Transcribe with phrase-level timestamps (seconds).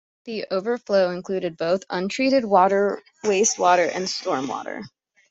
[0.25, 4.81] The overflow included both untreated wastewater and stormwater.